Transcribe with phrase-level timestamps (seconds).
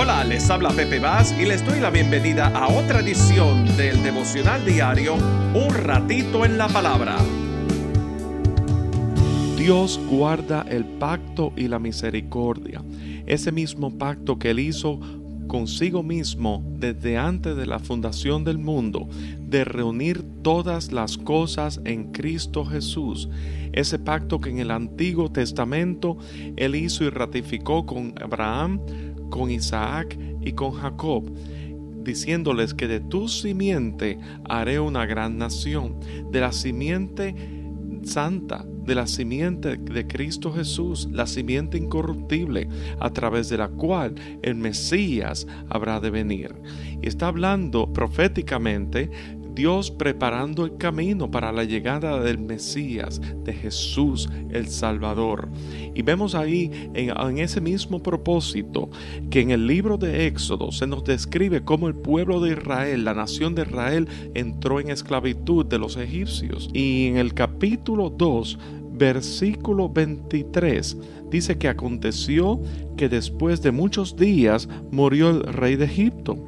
[0.00, 4.64] Hola, les habla Pepe Vaz y les doy la bienvenida a otra edición del devocional
[4.64, 7.16] diario Un ratito en la palabra.
[9.56, 12.80] Dios guarda el pacto y la misericordia,
[13.26, 15.00] ese mismo pacto que él hizo
[15.48, 19.08] consigo mismo desde antes de la fundación del mundo,
[19.40, 23.28] de reunir todas las cosas en Cristo Jesús.
[23.72, 26.18] Ese pacto que en el Antiguo Testamento
[26.56, 28.80] Él hizo y ratificó con Abraham,
[29.28, 31.30] con Isaac y con Jacob
[32.08, 36.00] diciéndoles que de tu simiente haré una gran nación,
[36.30, 37.34] de la simiente
[38.02, 44.14] santa, de la simiente de Cristo Jesús, la simiente incorruptible, a través de la cual
[44.42, 46.54] el Mesías habrá de venir.
[47.02, 49.10] Y está hablando proféticamente
[49.58, 55.48] Dios preparando el camino para la llegada del Mesías, de Jesús el Salvador.
[55.96, 58.88] Y vemos ahí en, ese mismo propósito
[59.30, 63.14] que en el libro de Éxodo se nos describe cómo el pueblo de Israel, la
[63.14, 66.70] nación de Israel, entró en esclavitud de los egipcios.
[66.72, 68.58] Y en el capítulo 2
[68.92, 70.96] versículo 23
[71.30, 72.60] dice que aconteció
[72.96, 76.47] que después de muchos días murió el rey de Egipto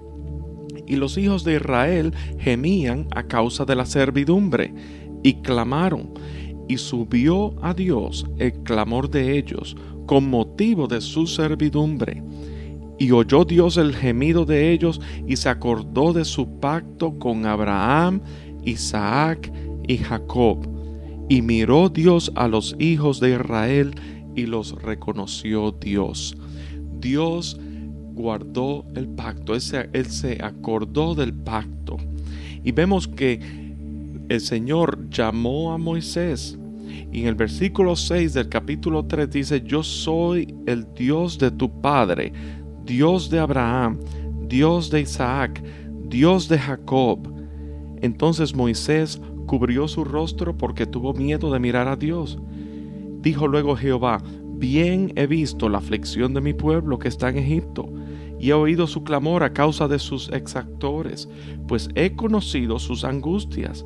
[0.91, 4.75] y los hijos de Israel gemían a causa de la servidumbre,
[5.23, 6.15] y clamaron,
[6.69, 12.25] y subió a Dios el clamor de ellos con motivo de su servidumbre.
[12.99, 18.21] Y oyó Dios el gemido de ellos y se acordó de su pacto con Abraham,
[18.65, 19.53] Isaac
[19.87, 20.69] y Jacob.
[21.29, 23.95] Y miró Dios a los hijos de Israel
[24.35, 26.37] y los reconoció Dios.
[26.99, 27.61] Dios
[28.15, 31.97] guardó el pacto, él se, acordó del pacto.
[32.63, 33.41] Y vemos que
[34.29, 36.59] el Señor llamó a Moisés.
[37.13, 41.81] Y en el versículo 6 del capítulo 3 dice, yo soy el Dios de tu
[41.81, 42.33] Padre,
[42.85, 43.99] Dios de Abraham,
[44.49, 45.63] Dios de Isaac,
[46.09, 47.33] Dios de Jacob.
[48.03, 52.39] Entonces Moisés cubrió su rostro porque tuvo miedo de mirar a Dios.
[53.23, 54.23] Dijo luego Jehová,
[54.55, 57.89] bien he visto la aflicción de mi pueblo que está en Egipto
[58.41, 61.29] y he oído su clamor a causa de sus exactores,
[61.69, 63.85] pues he conocido sus angustias,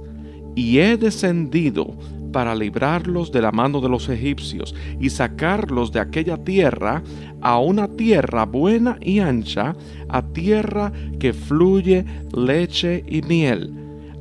[0.55, 1.99] y he descendido
[2.33, 7.03] para librarlos de la mano de los egipcios y sacarlos de aquella tierra
[7.41, 9.75] a una tierra buena y ancha,
[10.09, 13.73] a tierra que fluye leche y miel,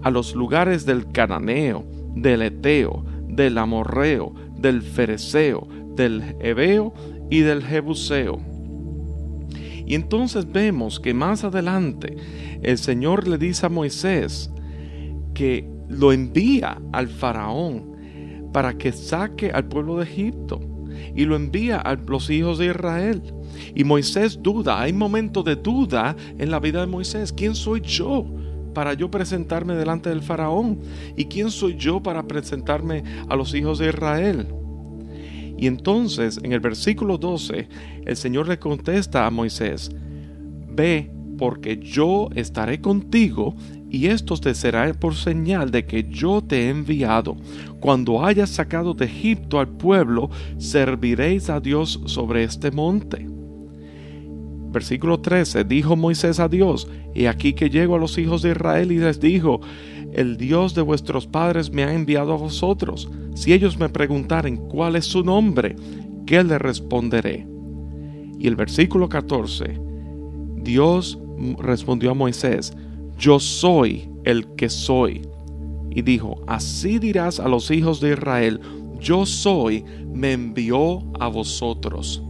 [0.01, 6.94] a los lugares del cananeo, del eteo, del amorreo, del fereceo, del hebeo
[7.29, 8.53] y del jebuseo
[9.85, 12.16] y entonces vemos que más adelante
[12.61, 14.51] el Señor le dice a Moisés
[15.33, 17.94] que lo envía al faraón
[18.53, 20.61] para que saque al pueblo de Egipto
[21.16, 23.21] y lo envía a los hijos de Israel.
[23.75, 27.33] Y Moisés duda, hay momentos de duda en la vida de Moisés.
[27.33, 28.25] ¿Quién soy yo?
[28.73, 30.79] para yo presentarme delante del faraón?
[31.15, 34.47] ¿Y quién soy yo para presentarme a los hijos de Israel?
[35.58, 37.68] Y entonces en el versículo 12
[38.06, 39.91] el Señor le contesta a Moisés,
[40.69, 43.56] ve porque yo estaré contigo
[43.90, 47.38] y esto te será por señal de que yo te he enviado.
[47.80, 53.32] Cuando hayas sacado de Egipto al pueblo, serviréis a Dios sobre este monte.
[54.73, 58.91] Versículo 13, dijo Moisés a Dios, y aquí que llego a los hijos de Israel
[58.91, 59.61] y les dijo,
[60.13, 63.09] el Dios de vuestros padres me ha enviado a vosotros.
[63.35, 65.75] Si ellos me preguntaren cuál es su nombre,
[66.25, 67.47] ¿qué le responderé?
[68.39, 69.79] Y el versículo 14,
[70.57, 71.19] Dios
[71.59, 72.75] respondió a Moisés,
[73.17, 75.22] yo soy el que soy.
[75.91, 78.59] Y dijo, así dirás a los hijos de Israel,
[79.00, 82.23] yo soy, me envió a vosotros.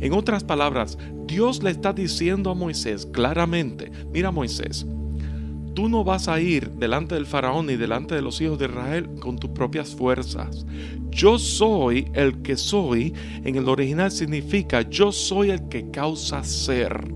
[0.00, 4.86] En otras palabras, Dios le está diciendo a Moisés claramente, mira Moisés,
[5.74, 9.08] tú no vas a ir delante del faraón ni delante de los hijos de Israel
[9.20, 10.66] con tus propias fuerzas.
[11.10, 13.14] Yo soy el que soy,
[13.44, 17.14] en el original significa yo soy el que causa ser.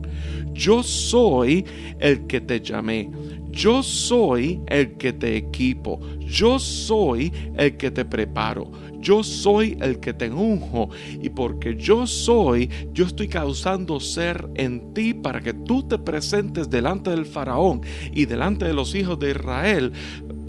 [0.53, 1.65] Yo soy
[1.99, 3.11] el que te llamé.
[3.53, 6.01] Yo soy el que te equipo.
[6.21, 8.73] Yo soy el que te preparo.
[8.99, 10.89] Yo soy el que te unjo.
[11.21, 16.71] Y porque yo soy, yo estoy causando ser en ti para que tú te presentes
[16.71, 17.83] delante del faraón
[18.13, 19.93] y delante de los hijos de Israel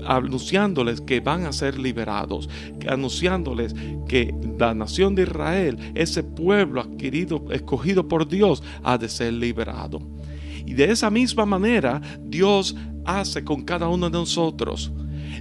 [0.06, 2.50] anunciándoles que van a ser liberados,
[2.90, 3.74] anunciándoles
[4.08, 10.02] que la nación de Israel, ese pueblo adquirido, escogido por Dios, ha de ser liberado.
[10.66, 14.92] Y de esa misma manera Dios hace con cada uno de nosotros.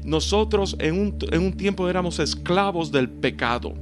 [0.05, 3.75] Nosotros en un, en un tiempo éramos esclavos del pecado.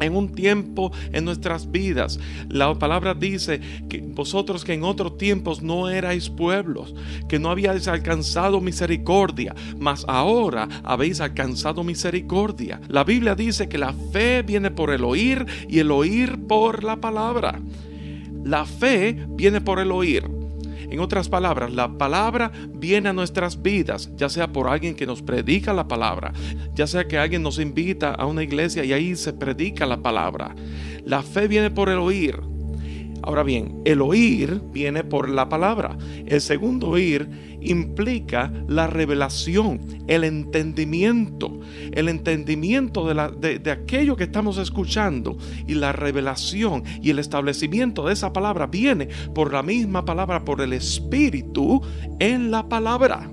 [0.00, 2.20] en un tiempo en nuestras vidas.
[2.48, 6.94] La palabra dice que vosotros que en otros tiempos no erais pueblos,
[7.28, 12.80] que no habíais alcanzado misericordia, mas ahora habéis alcanzado misericordia.
[12.88, 16.96] La Biblia dice que la fe viene por el oír y el oír por la
[16.96, 17.60] palabra.
[18.44, 20.37] La fe viene por el oír.
[20.90, 25.22] En otras palabras, la palabra viene a nuestras vidas, ya sea por alguien que nos
[25.22, 26.32] predica la palabra,
[26.74, 30.54] ya sea que alguien nos invita a una iglesia y ahí se predica la palabra.
[31.04, 32.40] La fe viene por el oír.
[33.22, 35.96] Ahora bien, el oír viene por la palabra.
[36.26, 37.28] El segundo oír
[37.60, 41.60] implica la revelación, el entendimiento,
[41.92, 45.36] el entendimiento de, de, aquello que estamos escuchando
[45.66, 50.60] y la revelación y el establecimiento de esa palabra viene por la misma palabra, por
[50.60, 51.82] el Espíritu
[52.20, 53.30] en la palabra.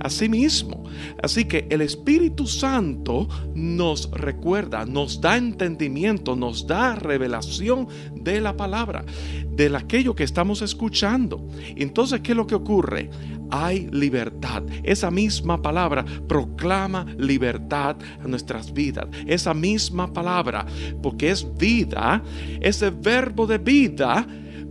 [0.00, 0.84] Asimismo,
[1.22, 8.56] así que el Espíritu Santo nos recuerda, nos da entendimiento, nos da revelación de la
[8.56, 9.04] palabra,
[9.50, 11.46] de aquello que estamos escuchando.
[11.76, 13.10] Entonces, ¿qué es lo que ocurre?
[13.50, 14.64] hay libertad.
[14.82, 19.06] Esa misma palabra proclama libertad a nuestras vidas.
[19.26, 20.66] Esa misma palabra,
[21.02, 22.22] porque es vida,
[22.60, 24.26] ese verbo de vida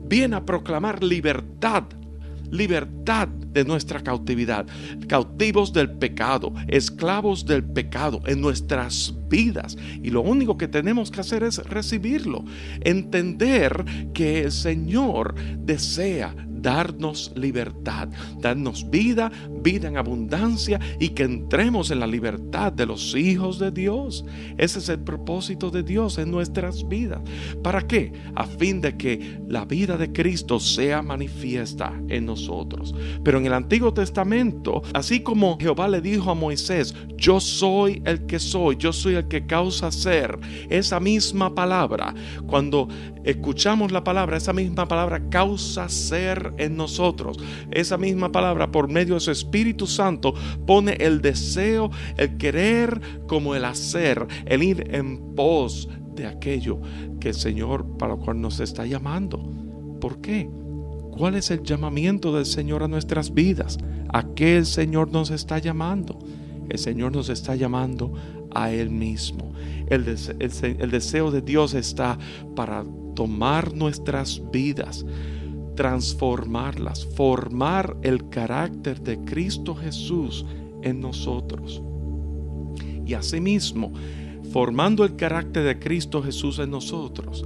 [0.06, 1.86] viene a proclamar libertad
[2.54, 4.66] libertad de nuestra cautividad,
[5.08, 9.78] cautivos del pecado, esclavos del pecado en nuestras vidas.
[10.02, 12.44] Y lo único que tenemos que hacer es recibirlo,
[12.82, 18.08] entender que el Señor desea darnos libertad,
[18.40, 19.32] darnos vida,
[19.62, 24.26] vida en abundancia y que entremos en la libertad de los hijos de Dios.
[24.58, 27.20] Ese es el propósito de Dios en nuestras vidas.
[27.62, 28.14] ¿Para qué?
[28.34, 32.96] A fin de que la vida de Cristo sea manifiesta en nosotros.
[33.24, 38.26] Pero en el Antiguo Testamento, así como Jehová le dijo a Moisés, yo soy el
[38.26, 40.40] que soy, yo soy el que causa ser,
[40.70, 42.14] esa misma palabra,
[42.48, 42.88] cuando
[43.26, 47.38] escuchamos la palabra, esa misma palabra causa ser en nosotros.
[47.72, 50.34] Esa misma palabra, por medio de su Espíritu Santo,
[50.66, 56.80] pone el deseo, el querer como el hacer, el ir en pos de aquello
[57.20, 59.44] que el Señor para lo cual nos está llamando.
[60.00, 60.50] ¿Por qué?
[61.12, 63.78] ¿Cuál es el llamamiento del Señor a nuestras vidas?
[64.10, 66.20] ¿A qué el Señor nos está llamando?
[66.70, 68.14] El Señor nos está llamando
[68.54, 69.54] a Él mismo.
[69.88, 72.18] El, el, deseo de Dios está
[72.56, 72.84] para
[73.16, 75.06] tomar nuestras vidas,
[75.76, 80.46] transformarlas, formar el carácter de Cristo Jesús
[80.82, 81.82] en nosotros.
[83.06, 83.94] Y asimismo,
[84.52, 87.44] formando el carácter de Cristo Jesús en nosotros,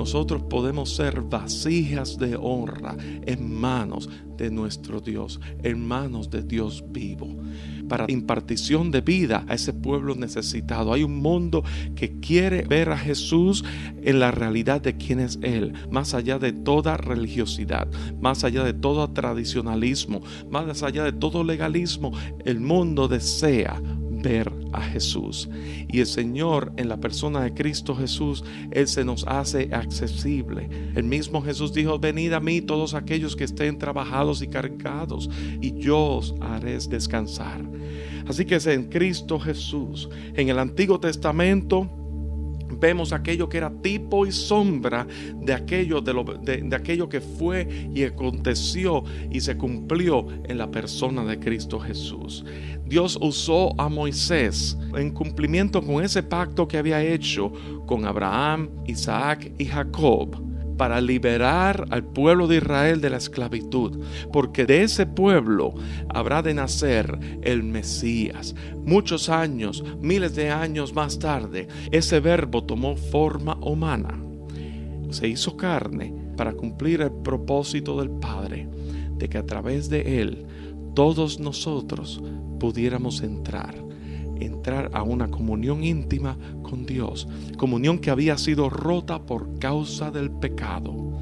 [0.00, 4.08] nosotros podemos ser vasijas de honra en manos
[4.38, 7.36] de nuestro Dios, en manos de Dios vivo
[7.90, 10.94] para impartición de vida a ese pueblo necesitado.
[10.94, 11.64] Hay un mundo
[11.96, 13.62] que quiere ver a Jesús
[14.02, 17.88] en la realidad de quién es Él, más allá de toda religiosidad,
[18.20, 22.12] más allá de todo tradicionalismo, más allá de todo legalismo.
[22.44, 23.82] El mundo desea
[24.22, 25.48] ver a Jesús.
[25.88, 30.68] Y el Señor en la persona de Cristo Jesús, Él se nos hace accesible.
[30.94, 35.28] El mismo Jesús dijo, venid a mí todos aquellos que estén trabajados y cargados,
[35.60, 37.62] y yo os haré descansar.
[38.26, 40.08] Así que es en Cristo Jesús.
[40.34, 41.90] En el Antiguo Testamento,
[42.78, 47.90] vemos aquello que era tipo y sombra de aquello, de, lo, de, aquello que fue
[47.94, 52.44] y aconteció y se cumplió en la persona de Cristo Jesús.
[52.84, 57.52] Dios usó a Moisés en cumplimiento con ese pacto que había hecho
[57.86, 60.49] con Abraham, Isaac y Jacob
[60.80, 65.74] para liberar al pueblo de Israel de la esclavitud, porque de ese pueblo
[66.08, 68.54] habrá de nacer el Mesías.
[68.86, 74.18] Muchos años, miles de años más tarde, ese verbo tomó forma humana,
[75.10, 78.66] se hizo carne para cumplir el propósito del Padre,
[79.18, 80.46] de que a través de él
[80.94, 82.22] todos nosotros
[82.58, 83.74] pudiéramos entrar
[84.40, 90.30] entrar a una comunión íntima con Dios, comunión que había sido rota por causa del
[90.30, 91.18] pecado.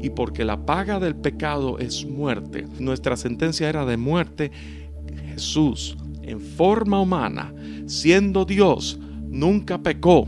[0.00, 4.50] Y porque la paga del pecado es muerte, nuestra sentencia era de muerte,
[5.32, 7.54] Jesús, en forma humana,
[7.86, 10.26] siendo Dios, nunca pecó.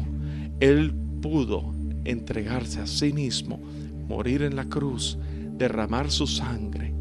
[0.61, 3.61] Él pudo entregarse a sí mismo,
[4.09, 5.19] morir en la cruz,
[5.57, 6.95] derramar su sangre.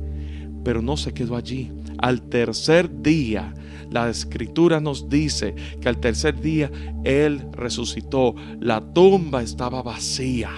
[0.63, 1.71] Pero no se quedó allí.
[1.99, 3.53] Al tercer día,
[3.89, 6.71] la escritura nos dice que al tercer día
[7.03, 10.49] Él resucitó, la tumba estaba vacía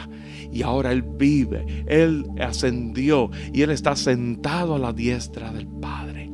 [0.51, 6.29] y ahora Él vive, Él ascendió y Él está sentado a la diestra del Padre.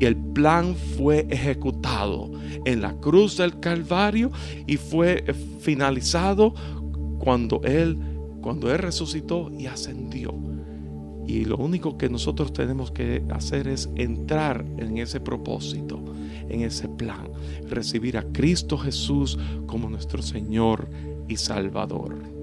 [0.00, 2.32] y el plan fue ejecutado
[2.64, 4.32] en la cruz del Calvario
[4.66, 5.24] y fue
[5.60, 6.54] finalizado
[7.18, 7.96] cuando Él,
[8.40, 10.34] cuando Él resucitó y ascendió.
[11.32, 15.98] Y lo único que nosotros tenemos que hacer es entrar en ese propósito,
[16.50, 17.30] en ese plan,
[17.70, 20.90] recibir a Cristo Jesús como nuestro Señor
[21.28, 22.41] y Salvador.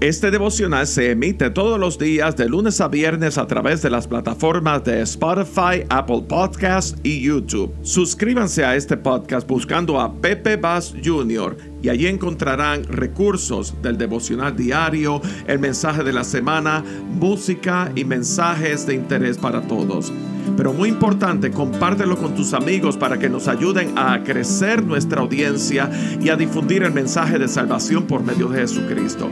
[0.00, 4.06] Este devocional se emite todos los días de lunes a viernes a través de las
[4.06, 7.74] plataformas de Spotify, Apple Podcast y YouTube.
[7.82, 11.56] Suscríbanse a este podcast buscando a Pepe Bass Jr.
[11.82, 16.84] y allí encontrarán recursos del devocional diario, el mensaje de la semana,
[17.18, 20.12] música y mensajes de interés para todos.
[20.56, 25.90] Pero muy importante, compártelo con tus amigos para que nos ayuden a crecer nuestra audiencia
[26.20, 29.28] y a difundir el mensaje de salvación por medio de Jesucristo.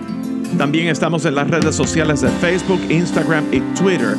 [0.59, 4.17] También estamos en las redes sociales de Facebook, Instagram y Twitter.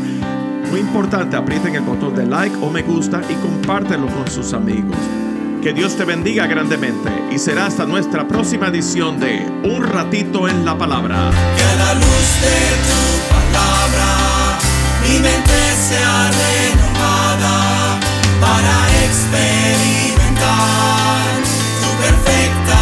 [0.69, 4.95] Muy importante, aprieten el botón de like o me gusta y compártelo con sus amigos.
[5.63, 10.63] Que Dios te bendiga grandemente y será hasta nuestra próxima edición de Un ratito en
[10.63, 11.31] la palabra.
[11.57, 12.99] Que la luz de tu
[13.33, 14.27] palabra
[15.07, 17.55] mi mente sea renovada
[18.41, 21.41] para experimentar
[21.81, 22.79] tu perfecta